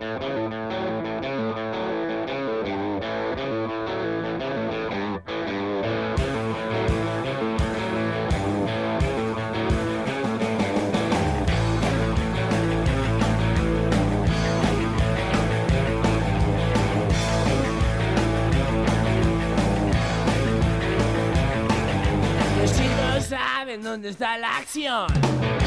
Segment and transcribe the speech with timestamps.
[0.00, 0.08] Los
[22.74, 25.59] chicos saben dónde está la acción.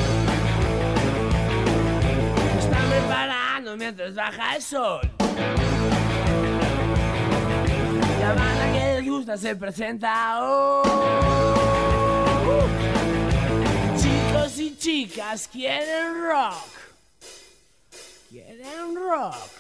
[3.84, 5.02] Mientras baja el sol.
[8.22, 10.88] La banda que les gusta se presenta hoy.
[13.98, 16.66] Chicos y chicas quieren rock.
[18.30, 19.52] Quieren rock.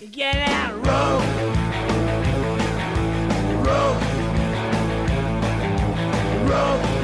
[0.00, 1.22] Y quieren rock.
[3.64, 3.96] Rock.
[6.48, 6.97] Rock.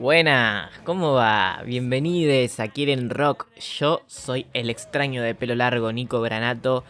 [0.00, 1.62] Buenas, ¿cómo va?
[1.66, 3.48] Bienvenidos a Quieren Rock.
[3.58, 6.84] Yo soy el extraño de pelo largo Nico Granato.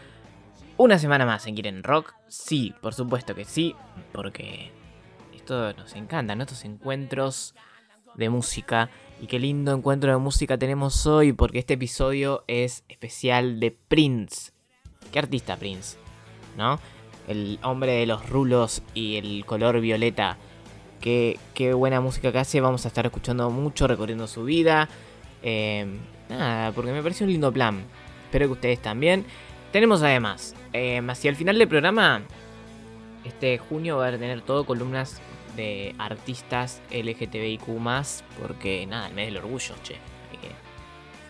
[0.77, 2.13] Una semana más en Quieren Rock.
[2.29, 3.75] Sí, por supuesto que sí,
[4.13, 4.71] porque
[5.35, 6.43] esto nos encanta, ¿no?
[6.43, 7.53] Estos encuentros
[8.15, 8.89] de música.
[9.19, 14.53] Y qué lindo encuentro de música tenemos hoy, porque este episodio es especial de Prince.
[15.11, 15.97] ¿Qué artista Prince?
[16.55, 16.79] ¿No?
[17.27, 20.37] El hombre de los rulos y el color violeta.
[21.01, 22.61] Qué, buena música que hace.
[22.61, 24.87] Vamos a estar escuchando mucho, recorriendo su vida.
[25.41, 25.85] Eh,
[26.29, 27.83] nada, porque me pareció un lindo plan.
[28.25, 29.25] Espero que ustedes también.
[29.71, 32.21] Tenemos además, eh, hacia el final del programa,
[33.25, 35.21] este junio va a tener todo columnas
[35.55, 37.63] de artistas LGTBIQ,
[38.39, 39.95] porque nada, el mes del orgullo, che.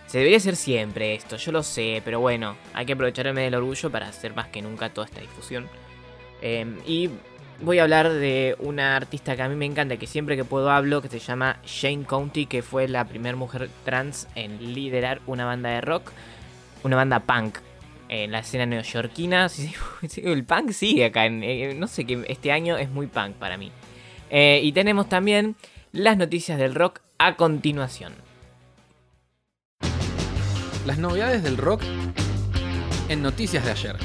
[0.08, 3.45] Se debería hacer siempre esto, yo lo sé, pero bueno, hay que aprovechar el mes
[3.45, 5.69] del orgullo para hacer más que nunca toda esta difusión.
[6.42, 7.09] Eh, y
[7.62, 10.70] voy a hablar de una artista que a mí me encanta, que siempre que puedo
[10.72, 15.45] hablo, que se llama Jane County, que fue la primera mujer trans en liderar una
[15.45, 16.12] banda de rock,
[16.84, 17.58] una banda punk
[18.09, 19.48] en la escena neoyorquina.
[20.17, 23.58] El punk sigue acá, en- eh, no sé, que este año es muy punk para
[23.58, 23.71] mí.
[24.30, 25.55] Eh, y tenemos también
[25.92, 28.14] las noticias del rock a continuación.
[30.86, 31.83] Las novedades del rock
[33.08, 33.95] en noticias de ayer.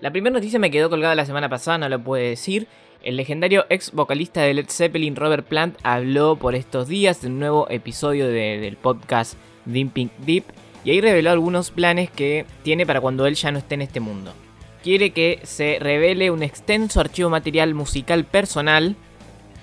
[0.00, 2.68] La primera noticia me quedó colgada la semana pasada, no lo puede decir.
[3.02, 7.38] El legendario ex vocalista de Led Zeppelin, Robert Plant, habló por estos días en un
[7.40, 9.34] nuevo episodio de- del podcast
[9.66, 10.44] Dimping Deep
[10.84, 14.00] y ahí reveló algunos planes que tiene para cuando él ya no esté en este
[14.00, 14.32] mundo.
[14.82, 18.94] Quiere que se revele un extenso archivo material musical personal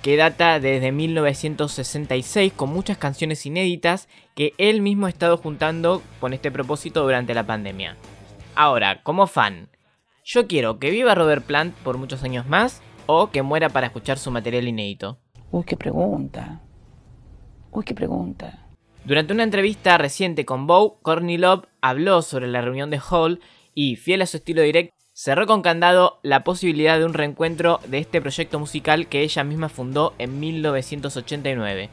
[0.01, 6.33] que data desde 1966 con muchas canciones inéditas que él mismo ha estado juntando con
[6.33, 7.95] este propósito durante la pandemia.
[8.53, 9.67] Ahora, como fan,
[10.25, 14.17] yo quiero que viva Robert Plant por muchos años más o que muera para escuchar
[14.17, 15.19] su material inédito.
[15.51, 16.61] Uy, qué pregunta.
[17.71, 18.65] Uy, qué pregunta.
[19.05, 23.39] Durante una entrevista reciente con Bow, Courtney Love habló sobre la reunión de Hall
[23.75, 27.99] y, fiel a su estilo directo, cerró con candado la posibilidad de un reencuentro de
[27.99, 31.89] este proyecto musical que ella misma fundó en 1989.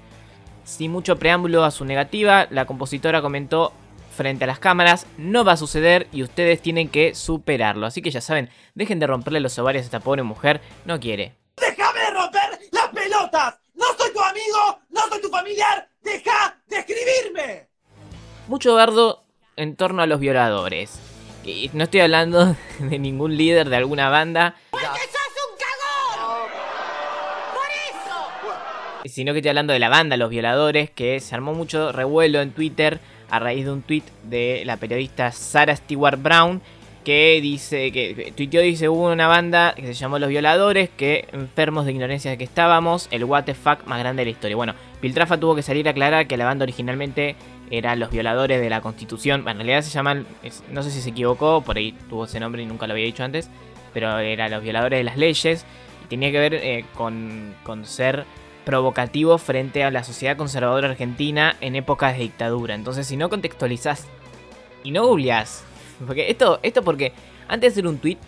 [0.64, 3.74] Sin mucho preámbulo a su negativa, la compositora comentó
[4.14, 7.86] frente a las cámaras, no va a suceder y ustedes tienen que superarlo.
[7.86, 11.34] Así que ya saben, dejen de romperle los ovarios a esta pobre mujer, no quiere.
[11.56, 13.58] ¡Déjame de romper las pelotas!
[13.74, 14.80] ¡No soy tu amigo!
[14.90, 15.88] ¡No soy tu familiar!
[16.02, 17.72] ¡Deja de escribirme!
[18.52, 19.24] mucho bardo
[19.56, 21.00] en torno a los violadores.
[21.42, 24.56] Y no estoy hablando de ningún líder de alguna banda.
[29.04, 32.52] Sino que estoy hablando de la banda Los Violadores, que se armó mucho revuelo en
[32.52, 33.00] Twitter
[33.32, 36.60] a raíz de un tweet de la periodista Sarah Stewart Brown,
[37.02, 41.86] que dice que tuiteó dice hubo una banda que se llamó Los Violadores, que enfermos
[41.86, 43.48] de ignorancia de que estábamos, el what
[43.86, 44.54] más grande de la historia.
[44.54, 47.34] Bueno, Piltrafa tuvo que salir a aclarar que la banda originalmente
[47.70, 49.44] era Los Violadores de la Constitución.
[49.44, 50.26] Bueno, en realidad se llaman,
[50.70, 53.24] no sé si se equivocó, por ahí tuvo ese nombre y nunca lo había dicho
[53.24, 53.48] antes,
[53.94, 55.64] pero era Los Violadores de las Leyes
[56.04, 58.26] y tenía que ver eh, con, con ser
[58.64, 62.74] provocativo frente a la sociedad conservadora argentina en épocas de dictadura.
[62.74, 64.06] Entonces, si no contextualizás
[64.84, 65.64] y no googleás,
[66.06, 67.12] porque esto, esto porque
[67.48, 68.18] antes de hacer un tweet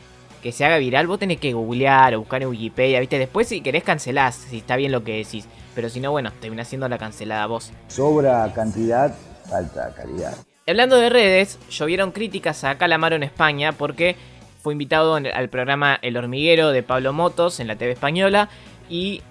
[0.43, 3.19] que se haga viral, vos tenés que googlear o buscar en Wikipedia, ¿viste?
[3.19, 5.47] Después, si querés, cancelás, si está bien lo que decís.
[5.75, 7.73] Pero si no, bueno, terminás siendo la cancelada vos.
[7.89, 9.15] Sobra cantidad,
[9.49, 10.37] falta calidad.
[10.67, 14.17] Y Hablando de redes, llovieron críticas a Calamaro en España porque
[14.63, 18.49] fue invitado al programa El Hormiguero de Pablo Motos en la TV española
[18.89, 19.23] y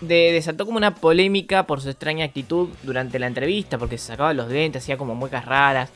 [0.00, 4.32] de- desató como una polémica por su extraña actitud durante la entrevista porque se sacaba
[4.34, 5.90] los dientes, hacía como muecas raras,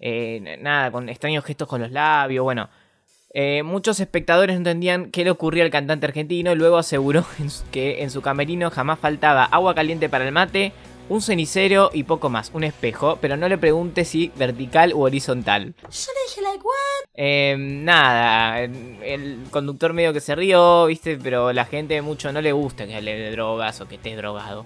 [0.00, 2.68] eh, nada, con extraños gestos con los labios, bueno.
[3.36, 7.24] Eh, muchos espectadores no entendían qué le ocurría al cantante argentino luego aseguró
[7.72, 10.72] que en su camerino jamás faltaba agua caliente para el mate,
[11.08, 15.74] un cenicero y poco más, un espejo, pero no le pregunte si vertical u horizontal.
[15.82, 17.08] Yo le dije, like, what?
[17.14, 22.52] Eh, nada, el conductor medio que se rió, viste, pero la gente mucho no le
[22.52, 24.64] gusta que hable de drogas o que esté drogado.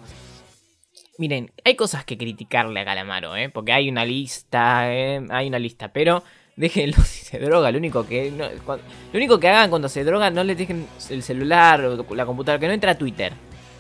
[1.18, 3.48] Miren, hay cosas que criticarle a Calamaro, ¿eh?
[3.48, 5.20] Porque hay una lista, ¿eh?
[5.30, 6.22] Hay una lista, pero
[6.54, 7.72] déjenlo si se droga.
[7.72, 8.78] Lo único que no- lo
[9.16, 12.68] único que hagan cuando se droga, no les dejen el celular o la computadora, que
[12.68, 13.32] no entra a Twitter.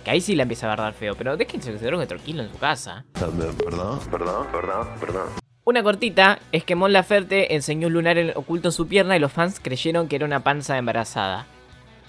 [0.04, 2.50] Que ahí sí la empieza a verdad feo, pero déjense que se drogue tranquilo en
[2.52, 3.04] su casa.
[3.12, 3.98] Perdón, perdón,
[4.50, 5.26] perdón, perdón.
[5.64, 9.20] Una cortita es que Mon Laferte enseñó un lunar en- oculto en su pierna y
[9.20, 11.46] los fans creyeron que era una panza embarazada.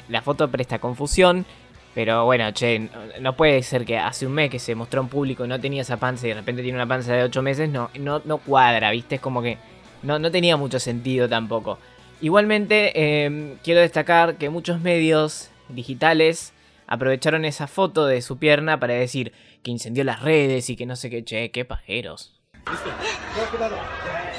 [0.07, 1.45] La foto presta confusión,
[1.93, 2.89] pero bueno, che, no,
[3.19, 5.81] no puede ser que hace un mes que se mostró en público y no tenía
[5.81, 8.91] esa panza y de repente tiene una panza de 8 meses, no, no, no cuadra,
[8.91, 9.15] ¿viste?
[9.15, 9.57] Es como que
[10.03, 11.79] no, no tenía mucho sentido tampoco.
[12.21, 16.53] Igualmente, eh, quiero destacar que muchos medios digitales
[16.89, 19.31] aprovecharon esa foto de su pierna para decir
[19.63, 22.41] que incendió las redes y que no sé qué, che, qué pajeros.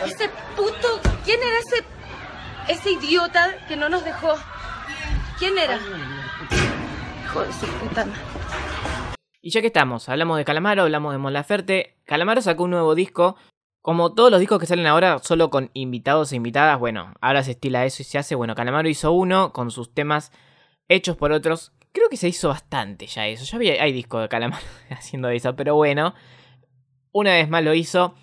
[0.05, 1.01] Ese puto.
[1.25, 1.85] ¿Quién era ese.
[2.69, 4.35] ese idiota que no nos dejó?
[5.39, 5.79] ¿Quién era?
[7.25, 8.21] Hijo de su puta madre.
[9.43, 11.97] Y ya que estamos, hablamos de Calamaro, hablamos de Mon Laferte.
[12.05, 13.37] Calamaro sacó un nuevo disco.
[13.81, 17.53] Como todos los discos que salen ahora, solo con invitados e invitadas, bueno, ahora se
[17.53, 18.35] estila eso y se hace.
[18.35, 20.33] Bueno, Calamaro hizo uno con sus temas
[20.89, 21.73] hechos por otros.
[22.11, 23.45] Que se hizo bastante ya eso.
[23.45, 26.13] Ya había, hay disco de Calamaro haciendo eso, pero bueno,
[27.13, 28.15] una vez más lo hizo.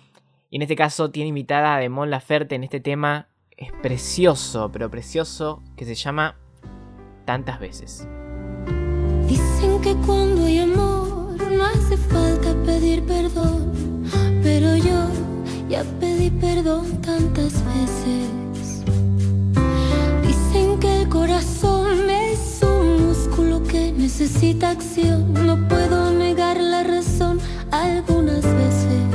[0.50, 3.28] Y en este caso tiene invitada de Mon Laferte en este tema.
[3.56, 6.36] Es precioso, pero precioso, que se llama
[7.24, 8.06] Tantas veces.
[9.26, 14.04] Dicen que cuando hay amor no hace falta pedir perdón,
[14.42, 15.08] pero yo
[15.68, 18.84] ya pedí perdón tantas veces.
[20.22, 22.17] Dicen que el corazón que
[23.98, 27.40] necesita acción, no puedo negar la razón
[27.72, 29.07] algunas veces.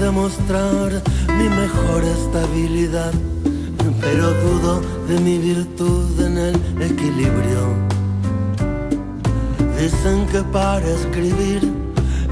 [0.00, 1.02] Tratar de mostrar
[1.36, 3.12] mi mejor estabilidad,
[4.00, 7.62] pero dudo de mi virtud en el equilibrio.
[9.78, 11.72] Dicen que para escribir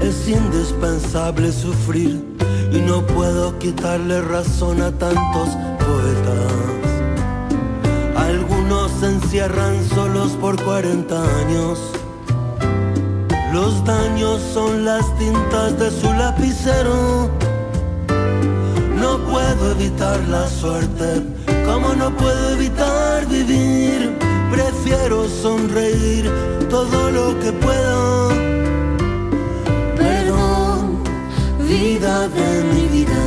[0.01, 2.23] es indispensable sufrir
[2.71, 5.49] y no puedo quitarle razón a tantos
[5.79, 6.53] poetas.
[8.15, 11.79] Algunos se encierran solos por 40 años.
[13.53, 17.48] Los daños son las tintas de su lapicero.
[19.49, 21.23] Puedo evitar la suerte,
[21.65, 24.15] como no puedo evitar vivir.
[24.51, 26.31] Prefiero sonreír
[26.69, 28.29] todo lo que puedo.
[29.97, 31.03] Perdón,
[31.67, 33.23] vida de mi vida.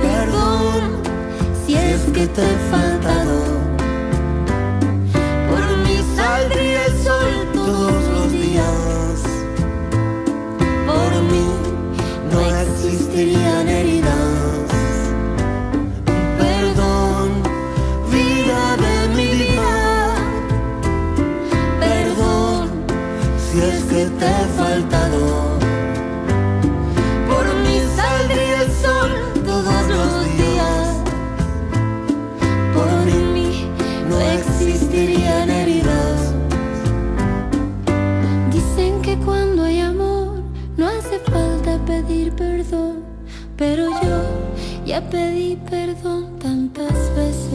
[0.00, 1.02] Perdón
[1.66, 3.35] si es que te he faltado.
[13.16, 14.68] Existirían heridas.
[16.38, 17.42] Perdón,
[18.10, 20.16] vida de mi vida.
[21.80, 22.68] Perdón
[23.38, 25.58] si es que te he faltado.
[27.30, 29.10] Por mí saldría el sol
[29.46, 30.86] todos los días.
[32.74, 32.90] Por
[33.32, 33.70] mí
[34.10, 35.55] no existirían
[44.96, 47.52] Ya pedí perdón tantas veces.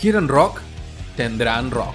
[0.00, 0.62] ¿Quieren rock?
[1.18, 1.94] Tendrán rock.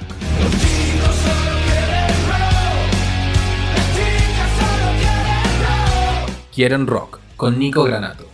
[6.54, 8.26] Quieren rock con Nico Granato.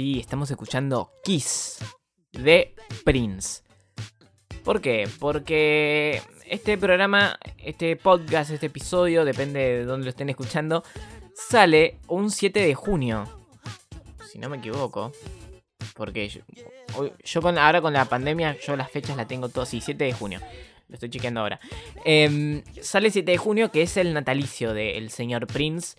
[0.00, 1.76] Sí, estamos escuchando Kiss
[2.32, 3.62] de Prince.
[4.64, 5.06] ¿Por qué?
[5.18, 10.84] Porque este programa, este podcast, este episodio, depende de dónde lo estén escuchando,
[11.34, 13.24] sale un 7 de junio.
[14.26, 15.12] Si no me equivoco.
[15.94, 19.68] Porque yo, ahora con la pandemia, yo las fechas las tengo todas.
[19.68, 20.40] Sí, 7 de junio.
[20.88, 21.60] Lo estoy chequeando ahora.
[22.06, 25.98] Em, sale 7 de junio, que es el natalicio del señor Prince.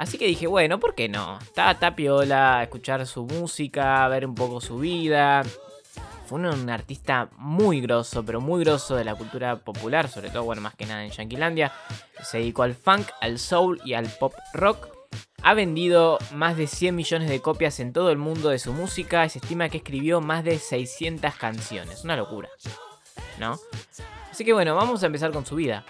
[0.00, 1.38] Así que dije, bueno, ¿por qué no?
[1.42, 5.42] Está, está piola, escuchar su música, ver un poco su vida.
[6.24, 10.44] Fue un, un artista muy grosso, pero muy grosso de la cultura popular, sobre todo,
[10.44, 11.70] bueno, más que nada en Yanquilandia.
[12.22, 14.88] Se dedicó al funk, al soul y al pop rock.
[15.42, 19.26] Ha vendido más de 100 millones de copias en todo el mundo de su música
[19.26, 22.04] y se estima que escribió más de 600 canciones.
[22.04, 22.48] Una locura,
[23.38, 23.58] ¿no?
[24.30, 25.84] Así que bueno, vamos a empezar con su vida.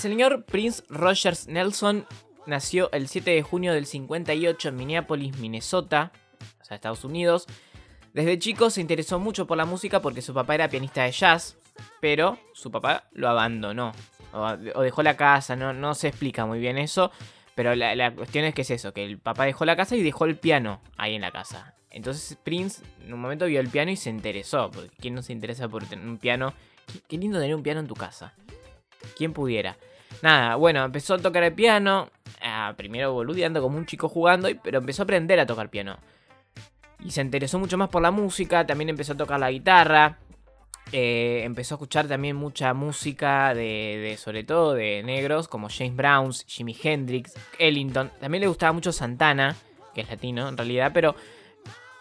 [0.00, 2.06] Señor Prince Rogers Nelson
[2.46, 6.10] nació el 7 de junio del 58 en Minneapolis, Minnesota,
[6.60, 7.46] o sea, Estados Unidos.
[8.14, 11.58] Desde chico se interesó mucho por la música porque su papá era pianista de jazz,
[12.00, 13.92] pero su papá lo abandonó.
[14.32, 17.12] O, dejó la casa, no, no se explica muy bien eso.
[17.54, 20.02] Pero la, la cuestión es que es eso, que el papá dejó la casa y
[20.02, 21.74] dejó el piano ahí en la casa.
[21.90, 24.70] Entonces Prince en un momento vio el piano y se interesó.
[24.70, 26.54] Porque ¿quién no se interesa por tener un piano?
[26.86, 28.32] Qué, qué lindo tener un piano en tu casa.
[29.16, 29.76] ¿Quién pudiera?
[30.22, 32.10] Nada, bueno, empezó a tocar el piano.
[32.42, 35.98] ah, primero boludeando como un chico jugando, pero empezó a aprender a tocar piano.
[37.02, 38.66] Y se interesó mucho más por la música.
[38.66, 40.18] También empezó a tocar la guitarra.
[40.92, 45.96] eh, empezó a escuchar también mucha música de, de, sobre todo de negros como James
[45.96, 48.10] Brown, Jimi Hendrix, Ellington.
[48.20, 49.56] También le gustaba mucho Santana,
[49.94, 51.14] que es latino en realidad, pero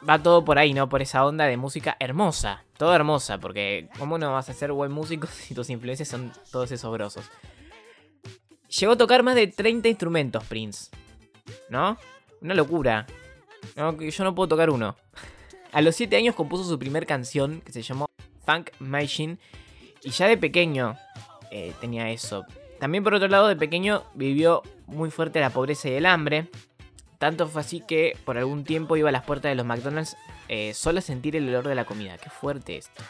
[0.07, 0.89] va todo por ahí, ¿no?
[0.89, 2.63] Por esa onda de música hermosa.
[2.77, 6.71] Todo hermosa, porque ¿cómo no vas a ser buen músico si tus influencias son todos
[6.71, 7.29] esos grosos?
[8.77, 10.91] Llegó a tocar más de 30 instrumentos, Prince.
[11.69, 11.97] ¿No?
[12.41, 13.07] Una locura.
[13.75, 14.95] No, yo no puedo tocar uno.
[15.71, 18.07] A los 7 años compuso su primer canción que se llamó
[18.45, 19.37] Funk Machine.
[20.03, 20.97] Y ya de pequeño
[21.51, 22.45] eh, tenía eso.
[22.79, 26.49] También por otro lado, de pequeño vivió muy fuerte la pobreza y el hambre.
[27.17, 30.15] Tanto fue así que por algún tiempo iba a las puertas de los McDonald's
[30.47, 32.17] eh, solo a sentir el olor de la comida.
[32.17, 33.03] Qué fuerte esto.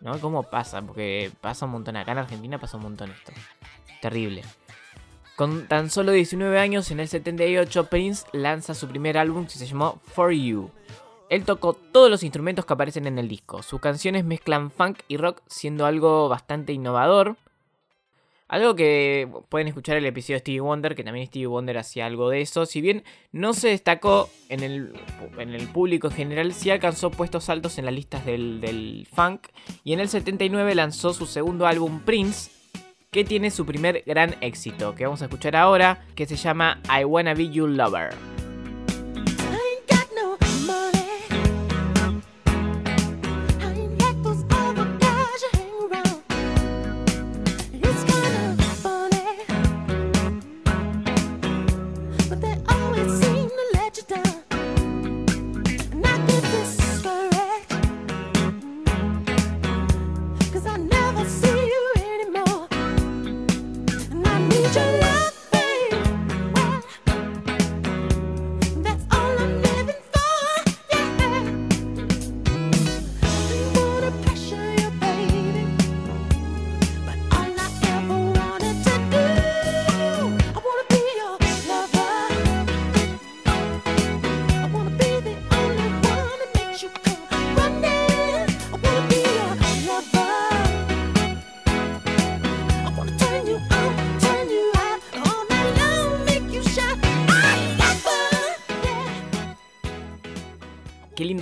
[0.00, 0.20] ¿No?
[0.20, 0.80] ¿Cómo pasa?
[0.82, 1.96] Porque pasa un montón.
[1.96, 3.32] Acá en Argentina pasa un montón esto.
[4.00, 4.42] Terrible.
[5.36, 9.66] Con tan solo 19 años, en el 78, Prince lanza su primer álbum que se
[9.66, 10.70] llamó For You.
[11.28, 13.62] Él tocó todos los instrumentos que aparecen en el disco.
[13.62, 17.36] Sus canciones mezclan funk y rock siendo algo bastante innovador.
[18.48, 22.30] Algo que pueden escuchar el episodio de Stevie Wonder, que también Stevie Wonder hacía algo
[22.30, 22.64] de eso.
[22.64, 24.94] Si bien no se destacó en el,
[25.36, 29.48] en el público en general, sí alcanzó puestos altos en las listas del, del funk.
[29.84, 32.52] Y en el 79 lanzó su segundo álbum Prince,
[33.16, 37.04] que tiene su primer gran éxito, que vamos a escuchar ahora, que se llama I
[37.04, 38.35] Wanna Be Your Lover.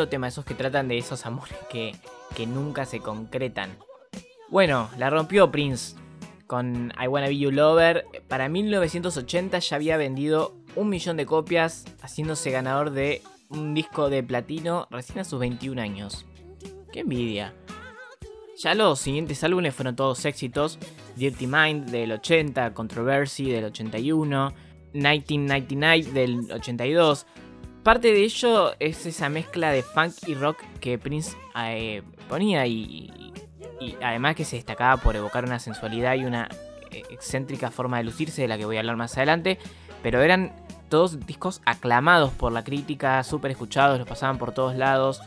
[0.08, 1.92] Tema esos que tratan de esos amores que,
[2.36, 3.76] que nunca se concretan.
[4.50, 5.96] Bueno, la rompió Prince
[6.46, 8.04] con I Wanna Be Your Lover.
[8.28, 14.22] Para 1980 ya había vendido un millón de copias, haciéndose ganador de un disco de
[14.22, 16.26] platino recién a sus 21 años.
[16.92, 17.54] ¡Qué envidia!
[18.56, 20.78] Ya los siguientes álbumes fueron todos éxitos.
[21.16, 24.52] Dirty Mind del 80, Controversy del 81,
[24.92, 27.26] 1999 del 82.
[27.84, 33.32] Parte de ello es esa mezcla de funk y rock que Prince eh, ponía y,
[34.02, 36.48] además que se destacaba por evocar una sensualidad y una
[36.90, 39.58] eh, excéntrica forma de lucirse de la que voy a hablar más adelante.
[40.02, 40.52] Pero eran
[40.88, 45.20] todos discos aclamados por la crítica, súper escuchados, los pasaban por todos lados.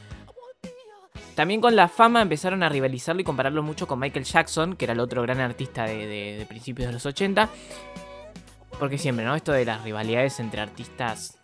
[1.36, 4.94] También con la fama empezaron a rivalizarlo y compararlo mucho con Michael Jackson, que era
[4.94, 7.50] el otro gran artista de, de- de principios de los 80.
[8.80, 9.36] Porque siempre, ¿no?
[9.36, 11.37] Esto de las rivalidades entre artistas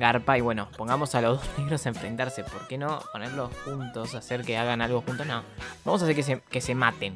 [0.00, 2.42] garpa y bueno, pongamos a los dos negros a enfrentarse.
[2.42, 5.24] ¿Por qué no ponerlos juntos, hacer que hagan algo juntos?
[5.26, 5.44] No,
[5.84, 7.14] vamos a hacer que se, que se maten.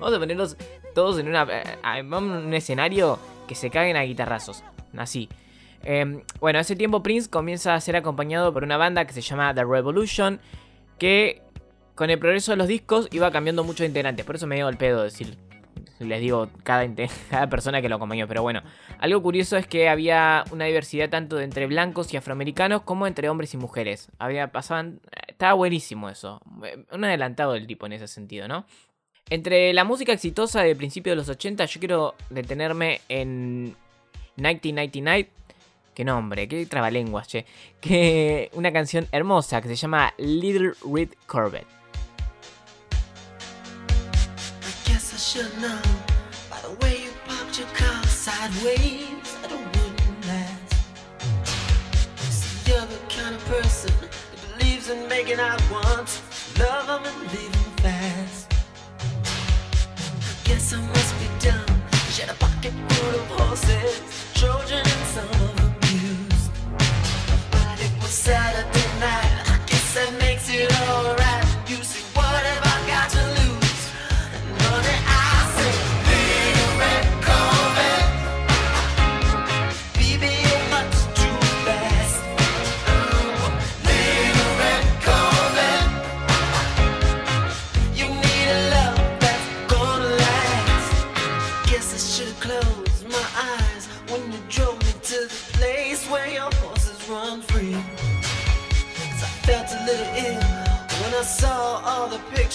[0.00, 0.56] Vamos a ponerlos
[0.94, 1.62] todos en una, eh,
[1.96, 4.64] en un escenario que se caguen a guitarrazos.
[4.96, 5.28] Así.
[5.82, 9.54] Eh, bueno, ese tiempo Prince comienza a ser acompañado por una banda que se llama
[9.54, 10.40] The Revolution,
[10.98, 11.42] que
[11.94, 14.24] con el progreso de los discos iba cambiando mucho de integrantes.
[14.24, 15.36] Por eso me dio el pedo decir,
[16.00, 16.86] les digo cada,
[17.48, 18.26] persona que lo acompañó.
[18.28, 18.62] Pero bueno,
[18.98, 23.54] algo curioso es que había una diversidad tanto entre blancos y afroamericanos como entre hombres
[23.54, 24.08] y mujeres.
[24.18, 26.40] Había pasaban, estaba buenísimo eso.
[26.90, 28.66] Un adelantado del tipo en ese sentido, ¿no?
[29.30, 33.74] Entre la música exitosa de principios de los 80, yo quiero detenerme en
[34.36, 35.30] 1999.
[35.94, 37.46] Qué nombre, qué trabalenguas, che.
[37.80, 41.83] Que una canción hermosa que se llama Little Red Corvette.
[45.14, 45.80] I should know
[46.50, 50.74] by the way you parked your car sideways that it wouldn't last.
[52.18, 56.20] See, you're the kind of person that believes in making out once,
[56.58, 58.52] love 'em and leave 'em fast.
[60.00, 61.82] I Guess I must be dumb.
[62.10, 64.00] She had a pocket full of horses,
[64.34, 66.50] Trojan and some of them used.
[67.52, 68.73] But it was Saturday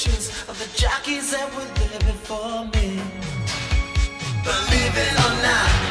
[0.07, 3.01] of the jockeys that were there before me.
[4.45, 5.88] Believe it or not,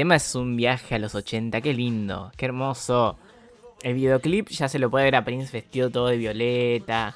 [0.00, 3.18] tema es un viaje a los 80, qué lindo, qué hermoso.
[3.82, 7.14] El videoclip ya se lo puede ver a Prince vestido todo de violeta.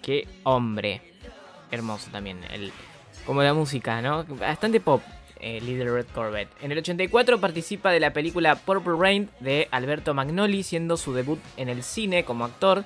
[0.00, 1.02] Qué hombre.
[1.72, 2.44] Hermoso también.
[2.44, 2.70] El,
[3.26, 4.22] como la música, ¿no?
[4.26, 5.02] Bastante pop.
[5.40, 6.50] eh, Little Red Corvette.
[6.62, 11.40] En el 84 participa de la película Purple Rain de Alberto Magnoli, siendo su debut
[11.56, 12.84] en el cine como actor.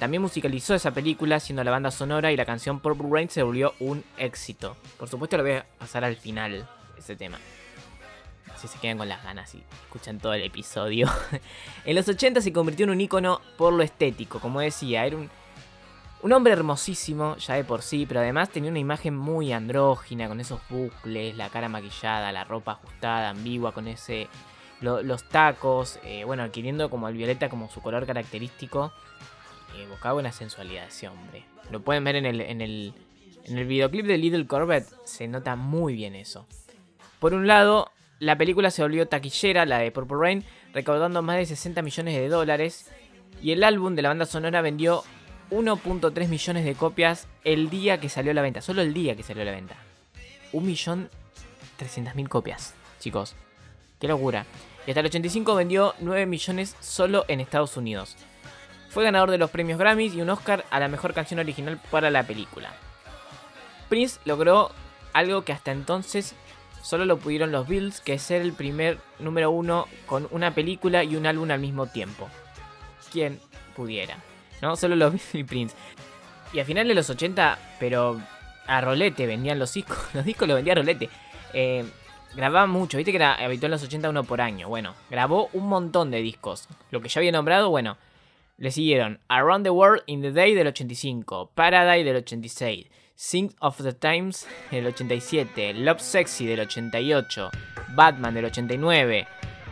[0.00, 3.72] también musicalizó esa película haciendo la banda sonora y la canción Purple Rain se volvió
[3.78, 4.76] un éxito.
[4.98, 7.38] Por supuesto lo voy a pasar al final, ese tema.
[8.60, 11.08] Si se quedan con las ganas y escuchan todo el episodio.
[11.84, 15.30] en los 80 se convirtió en un icono por lo estético, como decía, era un,
[16.22, 20.40] un hombre hermosísimo ya de por sí, pero además tenía una imagen muy andrógina, con
[20.40, 24.28] esos bucles, la cara maquillada, la ropa ajustada, ambigua, con ese
[24.80, 28.92] los tacos, eh, bueno, adquiriendo como el violeta como su color característico.
[29.76, 31.44] Eh, evocaba una sensualidad ese hombre.
[31.70, 32.94] Lo pueden ver en el, en el,
[33.44, 36.46] en el videoclip de Little Corvette, se nota muy bien eso.
[37.18, 41.46] Por un lado, la película se volvió taquillera, la de Purple Rain, recaudando más de
[41.46, 42.90] 60 millones de dólares.
[43.42, 45.02] Y el álbum de la banda sonora vendió
[45.50, 48.60] 1.3 millones de copias el día que salió a la venta.
[48.60, 49.76] Solo el día que salió a la venta.
[50.52, 53.34] 1.300.000 copias, chicos.
[53.98, 54.44] Qué locura.
[54.86, 58.16] Y hasta el 85 vendió 9 millones solo en Estados Unidos.
[58.90, 62.10] Fue ganador de los premios Grammys y un Oscar a la mejor canción original para
[62.10, 62.74] la película.
[63.88, 64.72] Prince logró
[65.14, 66.34] algo que hasta entonces
[66.82, 71.04] solo lo pudieron los Bills, que es ser el primer número uno con una película
[71.04, 72.28] y un álbum al mismo tiempo.
[73.12, 73.40] Quien
[73.74, 74.16] pudiera,
[74.62, 74.76] ¿no?
[74.76, 75.76] Solo los Bills y Prince.
[76.52, 78.20] Y a finales de los 80, pero
[78.66, 79.98] a rolete vendían los discos.
[80.14, 81.08] Los discos los vendía a rolete.
[81.52, 81.84] Eh,
[82.34, 84.68] grababa mucho, viste que era habitual en los 80 uno por año.
[84.68, 86.68] Bueno, grabó un montón de discos.
[86.90, 87.96] Lo que ya había nombrado, bueno,
[88.58, 92.86] le siguieron Around the World in the Day del 85, Paradise del 86,
[93.22, 97.50] Sing of the Times del 87, Love Sexy del 88,
[97.94, 99.28] Batman del 89.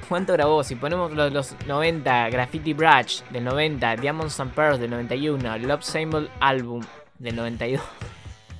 [0.06, 0.62] ¿Cuánto grabó?
[0.62, 5.82] Si ponemos los, los 90, Graffiti Brush del 90, Diamonds and Pearls del 91, Love
[5.82, 6.84] Symbol Album
[7.18, 7.82] del 92.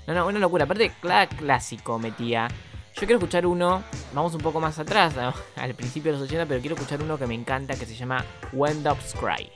[0.07, 0.64] No, no, una locura.
[0.64, 2.48] Aparte, cada clásico metía.
[2.94, 5.14] Yo quiero escuchar uno, vamos un poco más atrás,
[5.57, 8.24] al principio de los 80, pero quiero escuchar uno que me encanta que se llama
[8.55, 9.51] When Doves Cry.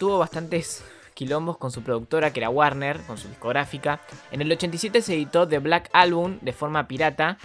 [0.00, 0.82] Tuvo bastantes
[1.14, 4.00] quilombos con su productora, que era Warner, con su discográfica.
[4.32, 7.36] En el 87 se editó The Black Album de forma pirata.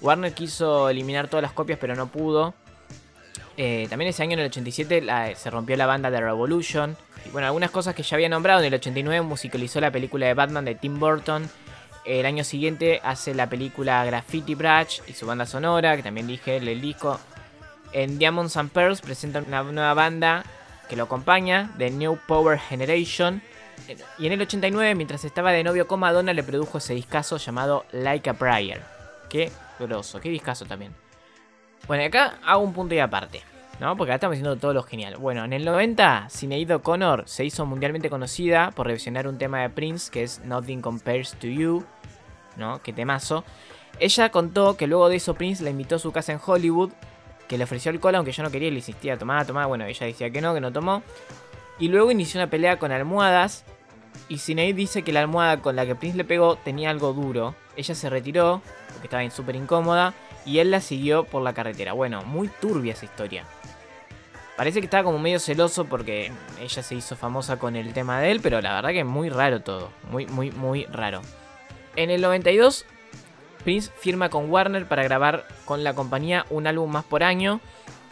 [0.00, 2.54] Warner quiso eliminar todas las copias, pero no pudo.
[3.56, 6.96] Eh, también ese año, en el 87, la- se rompió la banda de Revolution.
[7.26, 8.60] Y bueno, algunas cosas que ya había nombrado.
[8.60, 11.48] En el 89 musicalizó la película de Batman de Tim Burton.
[12.04, 16.58] El año siguiente hace la película Graffiti Brush y su banda sonora, que también dije
[16.58, 17.18] el disco.
[17.92, 20.44] En Diamonds and Pearls presenta una nueva banda
[20.88, 23.42] que lo acompaña, The New Power Generation.
[24.18, 27.84] Y en el 89, mientras estaba de novio con Madonna, le produjo ese discazo llamado
[27.92, 28.82] Like a Prayer.
[29.28, 30.94] Qué grosso, qué discazo también.
[31.86, 33.42] Bueno, acá hago un punto y aparte.
[33.80, 33.96] ¿No?
[33.96, 35.16] Porque acá estamos diciendo todo lo genial.
[35.16, 39.70] Bueno, en el 90, Sinead O'Connor se hizo mundialmente conocida por revisionar un tema de
[39.70, 41.84] Prince que es Nothing Compares to You.
[42.56, 42.80] ¿No?
[42.82, 43.44] Qué temazo.
[43.98, 46.92] Ella contó que luego de eso Prince la invitó a su casa en Hollywood,
[47.48, 49.66] que le ofreció alcohol aunque yo no quería le insistía, tomá, tomá.
[49.66, 51.02] Bueno, ella decía que no, que no tomó.
[51.78, 53.64] Y luego inició una pelea con almohadas.
[54.28, 57.54] Y Sinead dice que la almohada con la que Prince le pegó tenía algo duro.
[57.76, 60.14] Ella se retiró, porque estaba súper incómoda,
[60.46, 61.92] y él la siguió por la carretera.
[61.92, 63.44] Bueno, muy turbia esa historia.
[64.56, 66.30] Parece que estaba como medio celoso porque
[66.60, 69.28] ella se hizo famosa con el tema de él, pero la verdad que es muy
[69.28, 69.90] raro todo.
[70.10, 71.22] Muy, muy, muy raro.
[71.96, 72.86] En el 92,
[73.64, 77.60] Prince firma con Warner para grabar con la compañía un álbum más por año.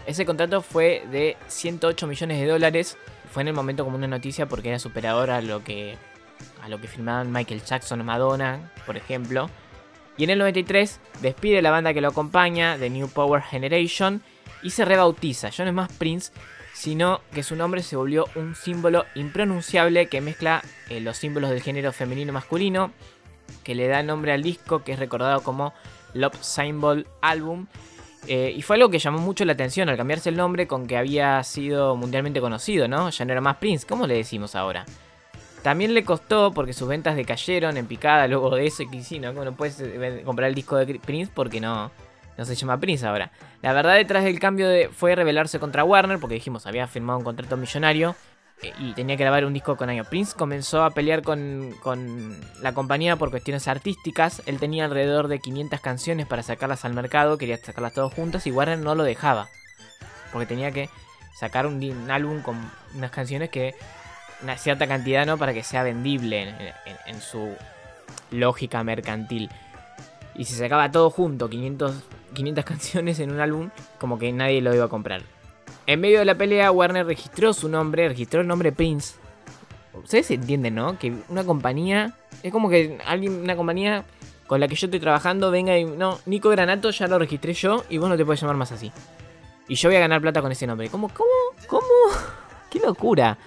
[0.06, 2.96] Ese contrato fue de 108 millones de dólares.
[3.30, 5.96] Fue en el momento como una noticia porque era superador a lo que,
[6.62, 9.48] a lo que firmaban Michael Jackson o Madonna, por ejemplo.
[10.16, 14.22] Y en el 93 despide la banda que lo acompaña, The New Power Generation,
[14.62, 15.50] y se rebautiza.
[15.50, 16.32] Ya no es más Prince,
[16.74, 21.62] sino que su nombre se volvió un símbolo impronunciable que mezcla eh, los símbolos del
[21.62, 22.92] género femenino masculino,
[23.64, 25.72] que le da nombre al disco, que es recordado como
[26.14, 27.66] Love Symbol Album.
[28.28, 30.96] Eh, y fue algo que llamó mucho la atención al cambiarse el nombre con que
[30.96, 33.10] había sido mundialmente conocido, ¿no?
[33.10, 34.84] Ya no era más Prince, ¿cómo le decimos ahora?
[35.62, 38.82] También le costó porque sus ventas decayeron en picada luego de eso.
[38.90, 39.32] Y sí, ¿no?
[39.32, 41.90] No puedes eh, comprar el disco de Prince porque no,
[42.36, 43.30] no se llama Prince ahora.
[43.60, 47.24] La verdad detrás del cambio de, fue rebelarse contra Warner porque dijimos había firmado un
[47.24, 48.16] contrato millonario
[48.78, 50.04] y tenía que grabar un disco con año.
[50.04, 54.42] Prince comenzó a pelear con, con, la compañía por cuestiones artísticas.
[54.46, 58.52] Él tenía alrededor de 500 canciones para sacarlas al mercado, quería sacarlas todas juntas y
[58.52, 59.48] Warner no lo dejaba.
[60.32, 60.88] Porque tenía que
[61.34, 62.56] sacar un, álbum con
[62.94, 63.74] unas canciones que
[64.42, 65.38] una cierta cantidad, ¿no?
[65.38, 67.54] Para que sea vendible en, en, en su
[68.30, 69.50] lógica mercantil.
[70.34, 72.02] Y si sacaba todo junto, 500,
[72.34, 75.22] 500 canciones en un álbum, como que nadie lo iba a comprar.
[75.86, 79.14] En medio de la pelea, Warner registró su nombre, registró el nombre Prince.
[79.92, 80.98] Ustedes entienden, ¿no?
[80.98, 82.16] Que una compañía.
[82.42, 84.04] Es como que alguien, una compañía
[84.46, 85.84] con la que yo estoy trabajando venga y.
[85.84, 88.92] No, Nico Granato ya lo registré yo y vos no te puedes llamar más así.
[89.68, 90.88] Y yo voy a ganar plata con ese nombre.
[90.88, 91.08] ¿Cómo?
[91.08, 91.30] ¿Cómo?
[91.66, 91.86] ¿Cómo?
[92.70, 93.38] ¡Qué locura!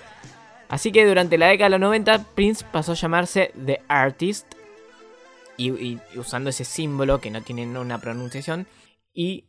[0.67, 4.53] Así que durante la década de los 90, Prince pasó a llamarse The Artist.
[5.57, 8.67] Y, y, usando ese símbolo que no tiene una pronunciación.
[9.13, 9.45] Y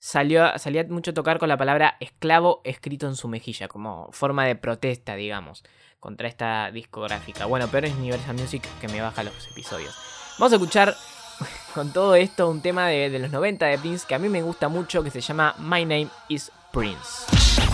[0.00, 4.56] salió, salía mucho tocar con la palabra esclavo escrito en su mejilla, como forma de
[4.56, 5.62] protesta, digamos,
[6.00, 7.46] contra esta discográfica.
[7.46, 9.94] Bueno, pero es Universal Music que me baja los episodios.
[10.38, 10.96] Vamos a escuchar
[11.74, 14.42] con todo esto un tema de, de los 90 de Prince que a mí me
[14.42, 17.69] gusta mucho, que se llama My Name is Prince.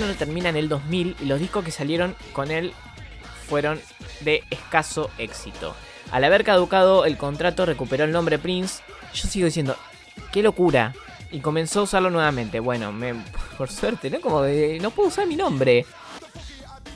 [0.00, 2.72] Warner termina en el 2000 y los discos que salieron con él
[3.48, 3.80] fueron
[4.20, 5.74] de escaso éxito.
[6.10, 8.82] Al haber caducado el contrato recuperó el nombre Prince.
[9.12, 9.76] Yo sigo diciendo,
[10.32, 10.94] qué locura.
[11.32, 12.60] Y comenzó a usarlo nuevamente.
[12.60, 13.14] Bueno, me,
[13.58, 14.20] por suerte, ¿no?
[14.20, 15.84] Como de, no puedo usar mi nombre.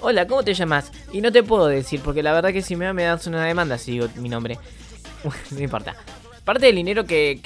[0.00, 0.90] Hola, ¿cómo te llamas?
[1.12, 3.78] Y no te puedo decir, porque la verdad que si me, me das una demanda
[3.78, 4.58] si digo mi nombre.
[5.50, 5.94] no importa.
[6.44, 7.40] Parte del dinero que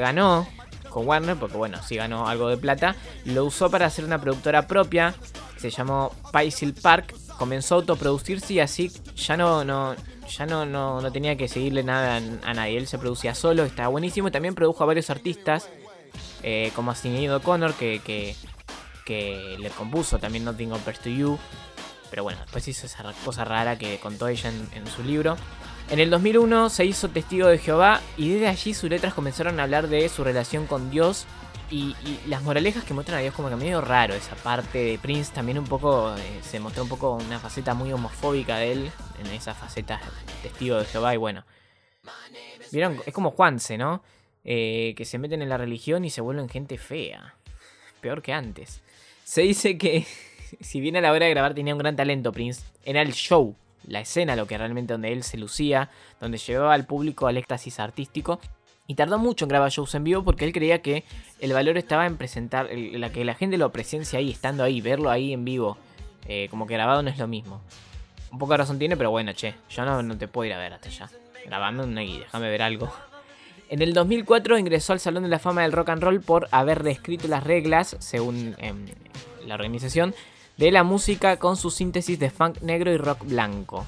[0.00, 0.46] ganó
[0.90, 4.66] con Warner, porque bueno, sí ganó algo de plata, lo usó para hacer una productora
[4.66, 5.14] propia,
[5.56, 9.94] se llamó Paisil Park, comenzó a autoproducirse y así ya no, no,
[10.28, 13.88] ya no, no, no tenía que seguirle nada a, nadie, él se producía solo, estaba
[13.88, 15.68] buenísimo y también produjo a varios artistas,
[16.42, 18.36] eh, como Sinead O'Connor, que, que,
[19.58, 21.36] le compuso también Nothing Compares to You,
[22.10, 25.36] pero bueno, después hizo esa cosa rara que contó ella en su libro.
[25.90, 29.64] En el 2001 se hizo testigo de Jehová y desde allí sus letras comenzaron a
[29.64, 31.26] hablar de su relación con Dios
[31.68, 31.96] y,
[32.28, 35.58] las moralejas que muestran a Dios como que medio raro esa parte de Prince también
[35.58, 39.52] un poco eh, se mostró un poco una faceta muy homofóbica de él en esa
[39.52, 40.00] faceta
[40.44, 41.44] testigo de Jehová y bueno.
[42.70, 44.04] Vieron es como Juanse no
[44.44, 47.34] eh, que se meten en la religión y se vuelven gente fea.
[48.00, 48.80] Peor que antes.
[49.24, 50.06] Se dice que
[50.60, 53.56] si bien a la hora de grabar tenía un gran talento Prince era el show
[53.90, 57.80] la escena, lo que realmente donde él se lucía, donde llevaba al público al éxtasis
[57.80, 58.40] artístico.
[58.86, 61.04] Y tardó mucho en grabar shows en vivo porque él creía que
[61.40, 65.10] el valor estaba en presentar, la que la gente lo presencia ahí, estando ahí, verlo
[65.10, 65.76] ahí en vivo.
[66.26, 67.60] Eh, como que grabado no es lo mismo.
[68.32, 70.58] Un poco de razón tiene, pero bueno, che, yo no, no te puedo ir a
[70.58, 71.10] ver hasta allá.
[71.44, 72.92] Grabame una y déjame ver algo.
[73.68, 76.82] En el 2004 ingresó al Salón de la Fama del Rock and Roll por haber
[76.82, 78.72] reescrito las reglas, según eh,
[79.46, 80.14] la organización,
[80.60, 83.86] de la música con su síntesis de funk negro y rock blanco.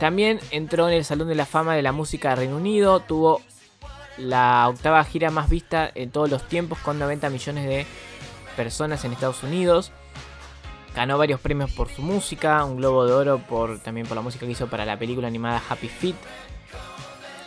[0.00, 3.40] También entró en el Salón de la Fama de la Música de Reino Unido, tuvo
[4.18, 7.86] la octava gira más vista en todos los tiempos con 90 millones de
[8.56, 9.92] personas en Estados Unidos.
[10.96, 14.44] Ganó varios premios por su música, un Globo de Oro por, también por la música
[14.44, 16.16] que hizo para la película animada Happy Feet.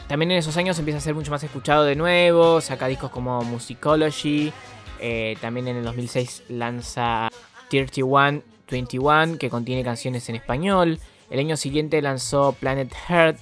[0.07, 3.41] También en esos años empieza a ser mucho más escuchado de nuevo, saca discos como
[3.41, 4.53] Musicology,
[5.01, 7.29] eh, también en el 2006 lanza
[7.77, 10.99] 3121, que contiene canciones en español.
[11.29, 13.37] El año siguiente lanzó Planet Heart,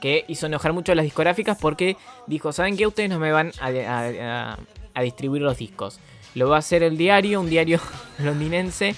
[0.00, 2.86] que hizo enojar mucho a las discográficas porque dijo, ¿saben qué?
[2.86, 4.56] Ustedes no me van a,
[5.02, 6.00] distribuir los discos.
[6.34, 7.80] Lo va a hacer el diario, un diario
[8.18, 8.94] londinense.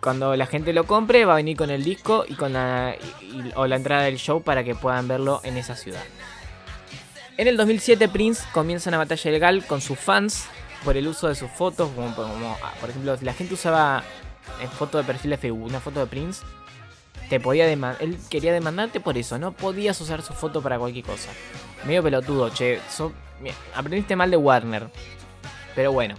[0.00, 2.94] Cuando la gente lo compre, va a venir con el disco y con la,
[3.56, 6.02] o la entrada del show para que puedan verlo en esa ciudad.
[7.36, 10.48] En el 2007 Prince comienza una batalla legal con sus fans
[10.84, 12.14] por el uso de sus fotos, como,
[12.62, 14.02] ah, por ejemplo, si la gente usaba
[14.60, 16.42] en foto de perfil de Facebook una foto de Prince,
[17.28, 21.04] te podía demandar, él quería demandarte por eso, no podías usar su foto para cualquier
[21.04, 21.30] cosa.
[21.84, 22.80] Medio pelotudo, che,
[23.74, 24.90] aprendiste mal de Warner.
[25.74, 26.16] Pero bueno,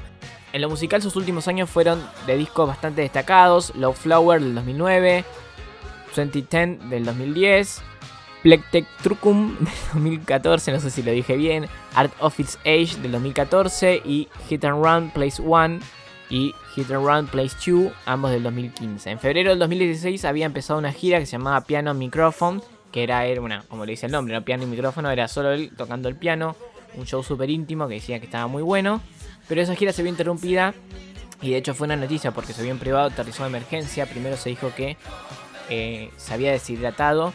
[0.53, 5.25] en lo musical sus últimos años fueron de discos bastante destacados, Love Flower del 2009,
[6.15, 7.81] 2010 del 2010,
[8.43, 13.11] Plectec Trucum del 2014, no sé si lo dije bien, Art of Its Age del
[13.11, 15.79] 2014 y Hit and Run Place 1
[16.29, 19.09] y Hit and Run Place 2, ambos del 2015.
[19.11, 23.25] En febrero del 2016 había empezado una gira que se llamaba Piano Microphone, que era,
[23.25, 24.43] era una, como le dice el nombre, ¿no?
[24.43, 26.55] piano y micrófono, era solo él tocando el piano,
[26.95, 29.01] un show súper íntimo que decía que estaba muy bueno,
[29.47, 30.73] pero esa gira se vio interrumpida
[31.41, 34.37] y de hecho fue una noticia porque se vio en privado, aterrizó de emergencia, primero
[34.37, 34.97] se dijo que
[35.69, 37.33] eh, se había deshidratado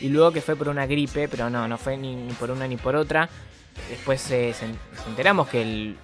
[0.00, 2.76] y luego que fue por una gripe, pero no, no fue ni, por una ni
[2.76, 3.28] por otra.
[3.88, 4.66] Después eh, se,
[5.08, 5.96] enteramos que el,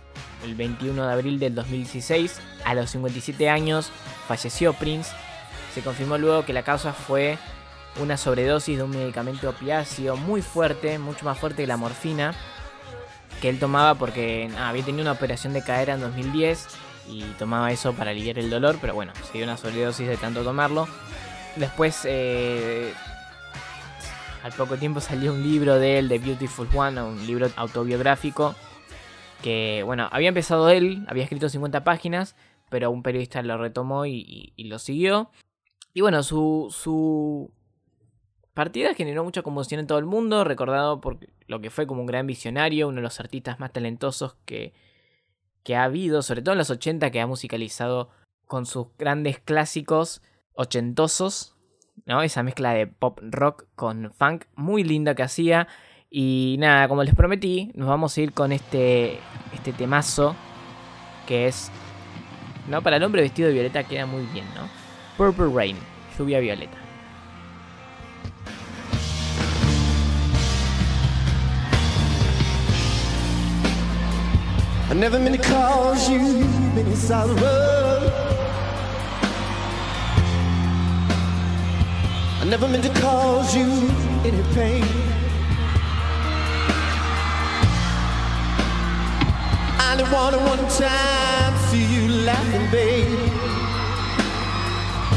[0.44, 3.90] el, 21 de abril del 2016, a los 57 años,
[4.26, 5.10] falleció Prince.
[5.74, 7.38] Se confirmó luego que la causa fue
[8.00, 12.34] una sobredosis de un medicamento opiáceo muy fuerte, mucho más fuerte que la morfina,
[13.40, 16.66] que él tomaba porque había tenido una operación de cadera en 2010
[17.08, 20.42] y tomaba eso para aliviar el dolor, pero bueno, se dio una sobredosis de tanto
[20.42, 20.88] tomarlo.
[21.56, 22.92] Después eh,
[24.42, 28.54] al poco tiempo salió un libro de él, The Beautiful One, un libro autobiográfico.
[29.42, 32.36] Que, bueno, había empezado él, había escrito 50 páginas,
[32.70, 35.30] pero un periodista lo retomó y, y, lo siguió.
[35.94, 37.52] Y bueno, su, su
[38.54, 42.06] partida generó mucha conmoción en todo el mundo, recordado por lo que fue como un
[42.06, 44.72] gran visionario, uno de los artistas más talentosos que,
[45.62, 48.10] que ha habido, sobre todo en los 80, que ha musicalizado
[48.46, 50.22] con sus grandes clásicos
[50.54, 51.54] ochentosos,
[52.06, 52.22] ¿no?
[52.22, 55.68] Esa mezcla de pop rock con funk muy linda que hacía.
[56.10, 59.18] Y nada, como les prometí, nos vamos a ir con este,
[59.52, 60.34] este temazo
[61.26, 61.70] que es,
[62.68, 62.80] ¿no?
[62.82, 64.68] Para el hombre vestido de violeta queda muy bien, ¿no?
[65.18, 65.76] Purple Rain,
[66.18, 66.78] lluvia violeta.
[82.50, 83.66] Never meant to cause you
[84.24, 84.82] any pain.
[89.78, 93.18] I only wanted one time to see you laughing, babe.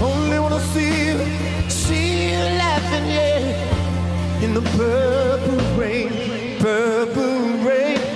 [0.02, 4.44] Only wanna see you, see you laughing, yeah.
[4.44, 8.11] In the purple rain, purple rain,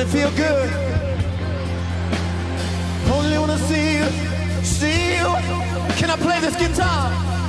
[0.00, 0.70] It feel good?
[3.12, 4.06] Only wanna see you,
[4.64, 5.26] see you.
[5.98, 7.39] Can I play this guitar?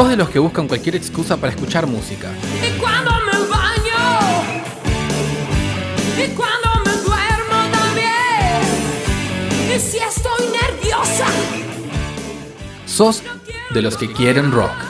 [0.00, 2.30] Sos de los que buscan cualquier excusa para escuchar música.
[2.66, 4.42] Y cuando me baño,
[6.16, 8.62] y cuando me duermo también.
[9.76, 11.26] Y si estoy nerviosa,
[12.86, 13.22] Sos
[13.74, 14.89] de los que quieren rock.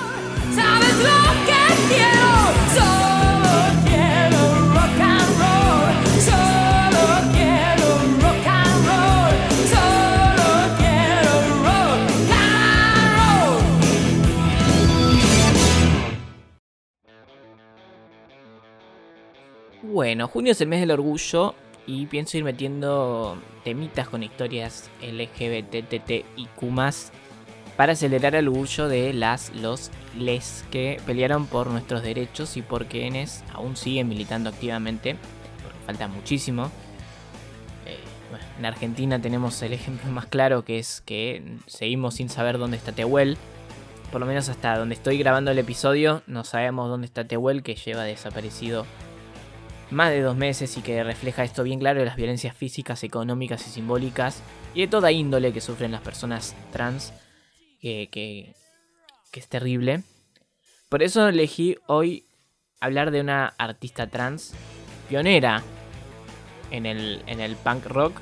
[19.82, 21.54] Bueno, junio es el mes del orgullo
[21.86, 26.24] y pienso ir metiendo temitas con historias LGBTTIQ
[27.78, 32.86] para acelerar el orgullo de las, los, les que pelearon por nuestros derechos y por
[32.86, 35.16] quienes aún siguen militando activamente,
[35.62, 36.66] porque falta muchísimo.
[37.86, 37.96] Eh,
[38.58, 42.92] en Argentina tenemos el ejemplo más claro que es que seguimos sin saber dónde está
[42.92, 43.38] Tehuel.
[44.12, 47.76] Por lo menos hasta donde estoy grabando el episodio, no sabemos dónde está Tehuel, que
[47.76, 48.84] lleva desaparecido
[49.90, 53.66] más de dos meses y que refleja esto bien claro de las violencias físicas, económicas
[53.66, 54.42] y simbólicas
[54.74, 57.12] y de toda índole que sufren las personas trans,
[57.80, 58.54] que, que,
[59.32, 60.02] es terrible.
[60.88, 62.24] Por eso elegí hoy
[62.80, 64.54] hablar de una artista trans
[65.08, 65.62] pionera
[66.70, 68.20] en el, en el punk rock,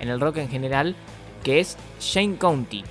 [0.00, 0.94] en el rock en general,
[1.42, 2.84] que es Shane County,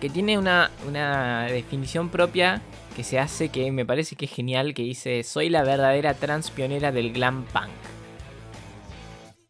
[0.00, 2.62] que tiene una, una definición propia
[2.94, 6.50] que se hace que me parece que es genial, que dice, soy la verdadera trans
[6.50, 7.70] pionera del glam punk.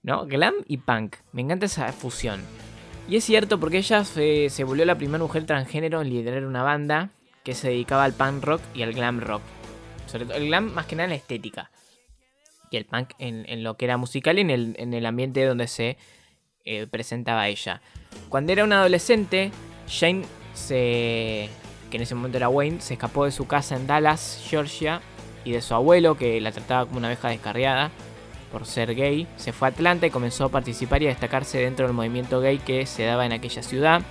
[0.03, 0.27] ¿No?
[0.27, 1.17] Glam y punk.
[1.33, 2.43] Me encanta esa fusión.
[3.09, 7.11] Y es cierto porque ella se, volvió la primera mujer transgénero en liderar una banda
[7.43, 9.43] que se dedicaba al punk rock y al glam rock.
[10.07, 11.71] Sobre todo el glam más que nada en la estética.
[12.71, 15.69] Y el punk en, lo que era musical y en el, en el ambiente donde
[15.69, 15.99] se
[16.65, 17.83] eh, presentaba ella.
[18.31, 19.51] Cuando era una adolescente,
[19.87, 20.25] Jane
[20.55, 21.51] se.
[21.95, 25.01] Que en ese momento era Wayne, se escapó de su casa en Dallas, Georgia,
[25.45, 27.93] y de su abuelo, que la trataba como una abeja descarriada
[28.51, 29.29] por ser gay.
[29.37, 32.59] Se fue a Atlanta y comenzó a participar y a destacarse dentro del movimiento gay
[32.59, 34.03] que se daba en aquella ciudad.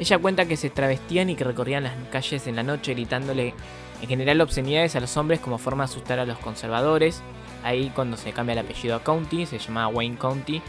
[0.00, 3.54] Ella cuenta que se travestían y que recorrían las calles en la noche gritándole
[4.02, 7.22] en general obscenidades a los hombres como forma de asustar a los conservadores.
[7.62, 10.60] Ahí cuando se cambia el apellido a County, se llamaba Wayne County.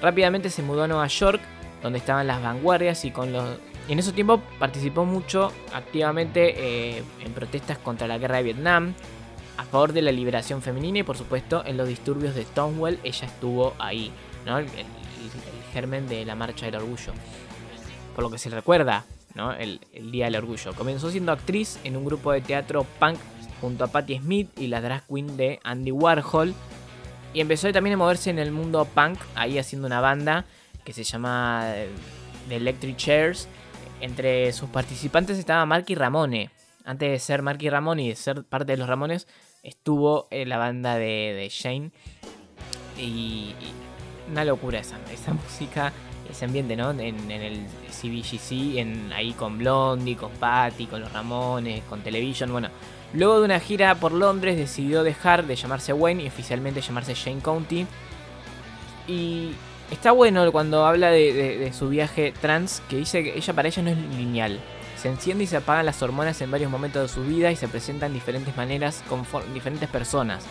[0.00, 1.42] Rápidamente se mudó a Nueva York,
[1.82, 3.58] donde estaban las vanguardias y con los...
[3.88, 6.54] En ese tiempo participó mucho activamente
[6.98, 8.94] eh, en protestas contra la guerra de Vietnam,
[9.56, 13.26] a favor de la liberación femenina y por supuesto en los disturbios de Stonewall ella
[13.26, 14.10] estuvo ahí,
[14.44, 14.58] ¿no?
[14.58, 14.68] El
[15.72, 17.12] germen de la marcha del orgullo.
[18.14, 19.52] Por lo que se recuerda, ¿no?
[19.52, 20.74] El, el Día del Orgullo.
[20.74, 23.18] Comenzó siendo actriz en un grupo de teatro punk
[23.60, 26.54] junto a Patti Smith y la drag queen de Andy Warhol.
[27.34, 30.46] Y empezó también a moverse en el mundo punk, ahí haciendo una banda
[30.84, 31.90] que se llama eh,
[32.48, 33.48] The Electric Chairs.
[34.00, 36.50] Entre sus participantes estaba Marky Ramone.
[36.84, 39.26] Antes de ser Marky Ramone y de ser parte de los Ramones,
[39.62, 41.90] estuvo en la banda de, Shane.
[42.98, 43.54] Y,
[44.30, 45.92] una locura esa, esa música,
[46.28, 46.90] ese ambiente, ¿no?
[46.90, 52.50] En, en el CBGC, en, ahí con Blondie, con Patty, con los Ramones, con Television.
[52.52, 52.68] Bueno,
[53.14, 57.40] luego de una gira por Londres decidió dejar de llamarse Wayne y oficialmente llamarse Shane
[57.40, 57.86] County.
[59.08, 59.52] Y
[59.90, 63.90] está bueno cuando habla de, su viaje trans, que dice que ella para ella no
[63.90, 64.60] es lineal.
[64.96, 67.68] Se enciende y se apagan las hormonas en varios momentos de su vida y se
[67.68, 70.44] presentan diferentes maneras con diferentes personas.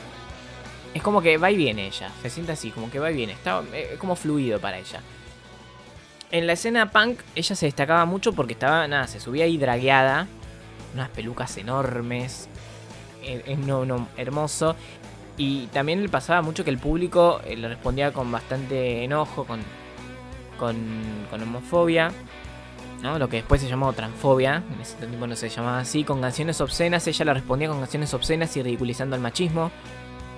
[0.94, 3.34] Es como que va y viene ella, se siente así, como que va y viene,
[3.34, 5.02] está eh, es como fluido para ella.
[6.32, 10.28] En la escena punk ella se destacaba mucho porque estaba, nada, se subía ahí dragueada,
[10.94, 12.48] unas pelucas enormes,
[13.24, 14.76] eh, no, no, hermoso.
[15.38, 19.60] Y también le pasaba mucho que el público eh, le respondía con bastante enojo, con,
[20.58, 22.12] con, homofobia,
[23.04, 23.20] ¿no?
[23.20, 26.62] Lo que después se llamó transfobia, en ese tiempo no se llamaba así, con canciones
[26.62, 29.72] obscenas, ella le respondía con canciones obscenas y ridiculizando el machismo.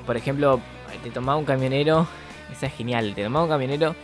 [0.08, 0.60] Por ejemplo,
[1.04, 2.08] te tomaba un camionero,
[2.52, 3.96] esa es genial, te tomaba un camionero,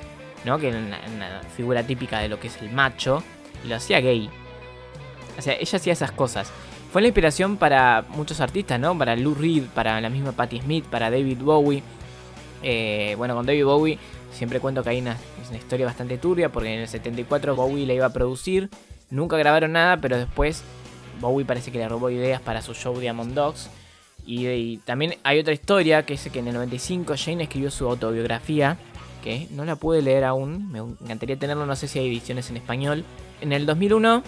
[0.46, 0.60] ¿no?
[0.60, 3.24] Que era una figura típica de lo que es el macho,
[3.64, 4.30] y lo hacía gay.
[5.40, 6.52] O sea, ella hacía esas cosas.
[6.94, 8.96] Fue la inspiración para muchos artistas, ¿no?
[8.96, 11.82] Para Lou Reed, para la misma Patti Smith, para David Bowie.
[12.62, 13.98] Eh, bueno, con David Bowie
[14.32, 15.18] siempre cuento que hay una,
[15.58, 18.70] historia bastante turbia porque en el 74 Bowie la iba a producir.
[19.10, 20.64] Nunca grabaron nada, pero después
[21.20, 23.72] Bowie parece que le robó ideas para su show Diamond Dogs.
[24.24, 27.90] Y, y también hay otra historia que es que en el 95 Jane escribió su
[27.90, 28.78] autobiografía,
[29.24, 32.58] que no la pude leer aún, me encantaría tenerlo, no sé si hay ediciones en
[32.58, 33.04] español.
[33.42, 34.22] En el 2001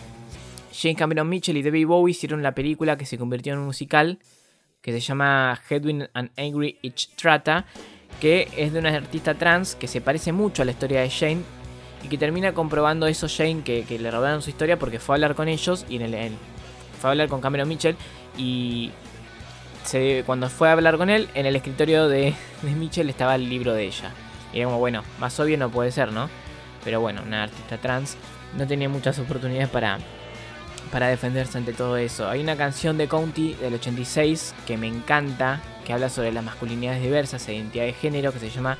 [0.75, 4.19] Jane Cameron Mitchell y David Bowie hicieron la película que se convirtió en un musical
[4.81, 7.65] que se llama Hedwig and Angry Itch Trata,
[8.19, 11.41] que es de una artista trans que se parece mucho a la historia de Jane
[12.03, 15.15] y que termina comprobando eso Jane que, que le robaron su historia porque fue a
[15.15, 16.33] hablar con ellos y en el,
[16.99, 17.95] fue a hablar con Cameron Mitchell
[18.37, 18.91] y
[20.25, 23.73] cuando fue a hablar con él en el escritorio de, de Mitchell estaba el libro
[23.73, 24.11] de ella.
[24.53, 26.29] Y era como bueno más obvio no puede ser no
[26.83, 28.17] pero bueno una artista trans
[28.57, 29.99] no tenía muchas oportunidades para
[30.91, 32.29] para defenderse ante todo eso.
[32.29, 37.01] Hay una canción de County del 86 que me encanta, que habla sobre las masculinidades
[37.01, 38.77] diversas e identidad de género, que se llama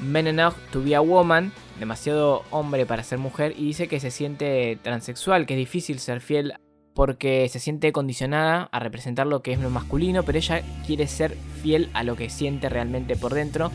[0.00, 4.10] Men Enough to be a Woman, demasiado hombre para ser mujer, y dice que se
[4.10, 6.54] siente transexual, que es difícil ser fiel
[6.94, 11.36] porque se siente condicionada a representar lo que es lo masculino, pero ella quiere ser
[11.62, 13.70] fiel a lo que siente realmente por dentro.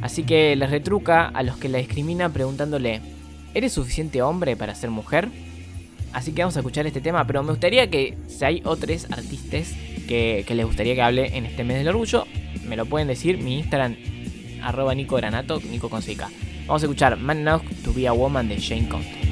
[0.00, 3.02] Así que les retruca a los que la discriminan preguntándole,
[3.52, 5.28] ¿eres suficiente hombre para ser mujer?
[6.16, 9.74] Así que vamos a escuchar este tema, pero me gustaría que si hay otros artistas
[10.08, 12.24] que, les gustaría que hable en este mes del orgullo,
[12.66, 13.36] me lo pueden decir.
[13.36, 13.96] Mi Instagram,
[14.62, 16.02] arroba Nico Granato, Nico con.
[16.66, 19.25] Vamos a escuchar Man Enough to be a Woman de Shane Conte.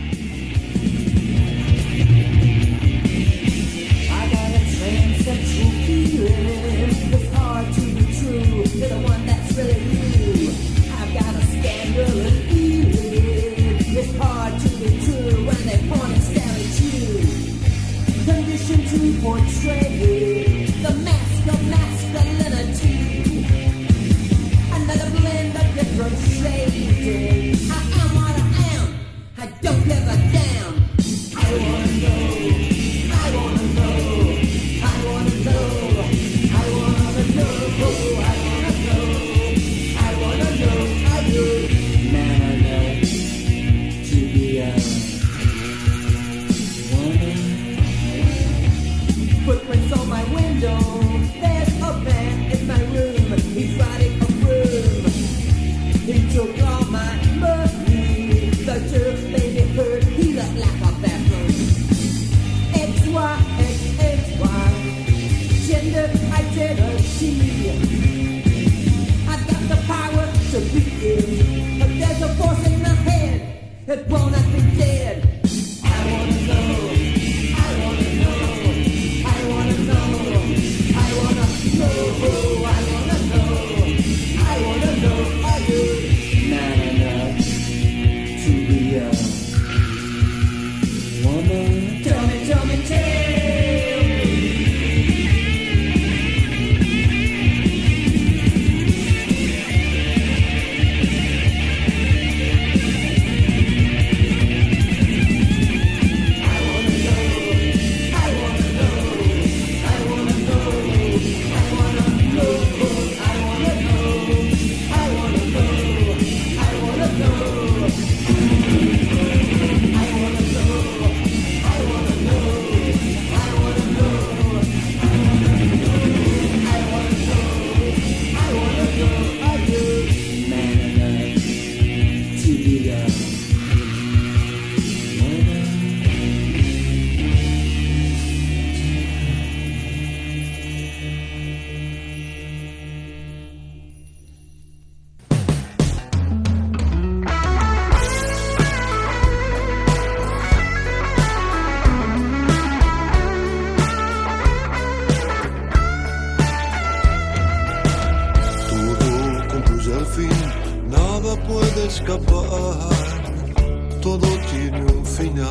[164.01, 165.51] Todo tiene un final,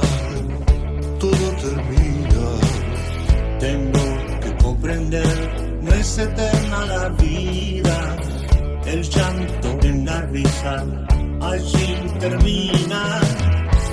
[1.20, 2.59] todo termina.
[3.59, 8.16] Tengo que comprender, no es eterna la vida.
[8.86, 10.86] El llanto en la risa,
[11.41, 13.20] allí termina.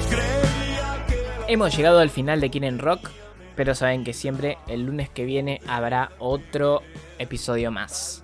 [0.09, 3.11] Creía que Hemos llegado al final de Quieren Rock,
[3.57, 6.83] pero saben que siempre el lunes que viene habrá otro
[7.19, 8.23] episodio más.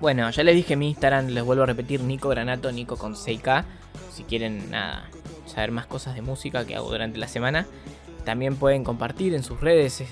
[0.00, 3.64] Bueno, ya les dije mi Instagram, les vuelvo a repetir, Nico Granato, Nico con 6K.
[4.10, 5.10] Si quieren nada,
[5.44, 7.66] saber más cosas de música que hago durante la semana.
[8.24, 10.02] También pueden compartir en sus redes,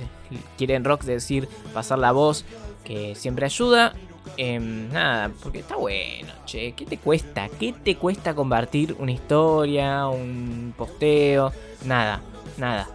[0.58, 2.44] quieren rock, decir, pasar la voz,
[2.84, 3.94] que siempre ayuda.
[4.36, 6.72] Em, nada, porque está bueno, che.
[6.72, 7.48] ¿Qué te cuesta?
[7.58, 11.50] ¿Qué te cuesta compartir una historia, un posteo?
[11.86, 12.20] Nada,
[12.58, 12.86] nada.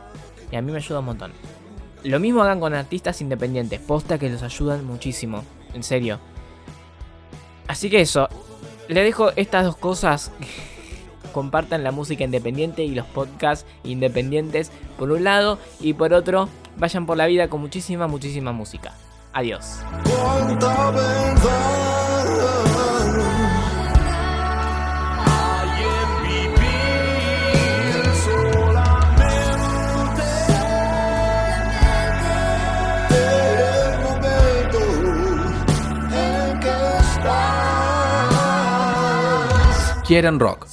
[0.52, 1.32] Y a mí me ayuda un montón.
[2.04, 6.20] Lo mismo hagan con artistas independientes, posta que los ayudan muchísimo, en serio.
[7.68, 8.30] Así que eso,
[8.88, 10.32] le dejo estas dos cosas.
[11.34, 16.48] Compartan la música independiente y los podcasts independientes por un lado y por otro,
[16.78, 18.94] vayan por la vida con muchísima, muchísima música.
[19.34, 19.80] Adiós.
[40.04, 40.68] Quieren rock.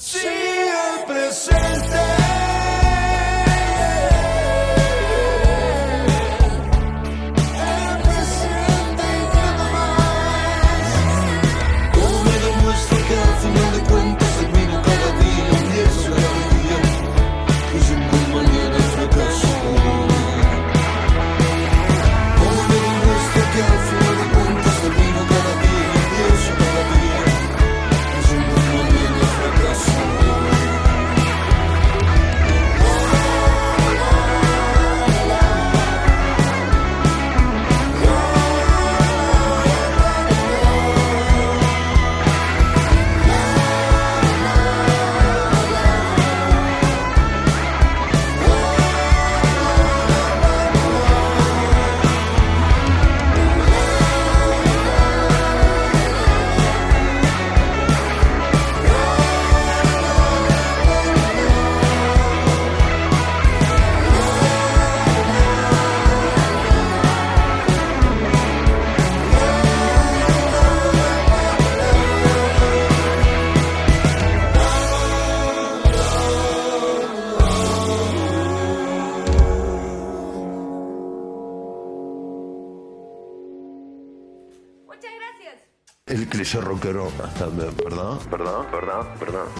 [86.51, 87.71] Cliché rockero, ¿verdad?
[87.81, 88.19] ¿Verdad?
[88.29, 88.71] ¿Verdad?
[88.71, 89.05] ¿Verdad?
[89.21, 89.45] ¿Verdad?